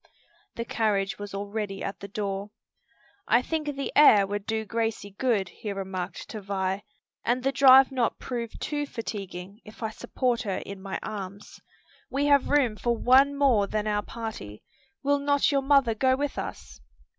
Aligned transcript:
The 0.55 0.65
carriage 0.65 1.19
was 1.19 1.35
already 1.35 1.83
at 1.83 1.99
the 1.99 2.07
door. 2.07 2.49
"I 3.27 3.43
think 3.43 3.67
the 3.75 3.93
air 3.95 4.25
would 4.25 4.47
do 4.47 4.65
Gracie 4.65 5.11
good," 5.11 5.49
he 5.49 5.71
remarked 5.71 6.27
to 6.29 6.41
Vi, 6.41 6.81
"and 7.23 7.43
the 7.43 7.51
drive 7.51 7.91
not 7.91 8.17
prove 8.17 8.57
too 8.57 8.87
fatiguing 8.87 9.61
if 9.63 9.83
I 9.83 9.91
support 9.91 10.41
her 10.41 10.57
in 10.65 10.81
my 10.81 10.97
arms. 11.03 11.59
We 12.09 12.25
have 12.25 12.49
room 12.49 12.77
for 12.77 12.97
one 12.97 13.35
more 13.37 13.67
than 13.67 13.85
our 13.85 14.01
party. 14.01 14.63
Will 15.03 15.19
not 15.19 15.51
your 15.51 15.61
mother 15.61 15.93
go 15.93 16.15
with 16.15 16.39
us?" 16.39 16.81